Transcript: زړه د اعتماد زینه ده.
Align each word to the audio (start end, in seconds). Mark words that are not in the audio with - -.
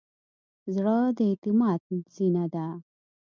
زړه 0.73 0.97
د 1.17 1.19
اعتماد 1.29 1.81
زینه 2.15 2.45
ده. 2.53 2.67